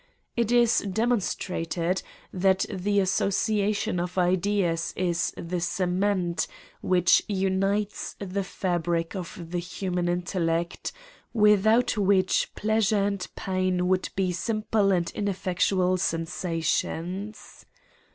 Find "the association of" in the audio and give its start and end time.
2.73-4.17